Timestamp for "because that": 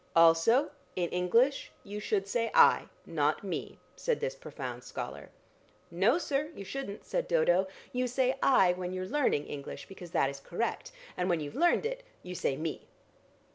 9.87-10.31